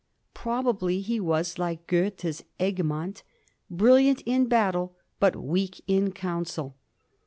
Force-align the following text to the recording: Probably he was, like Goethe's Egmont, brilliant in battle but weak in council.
Probably 0.33 1.01
he 1.01 1.19
was, 1.19 1.59
like 1.59 1.85
Goethe's 1.85 2.43
Egmont, 2.59 3.21
brilliant 3.69 4.21
in 4.25 4.47
battle 4.47 4.95
but 5.19 5.35
weak 5.35 5.83
in 5.85 6.11
council. 6.11 6.75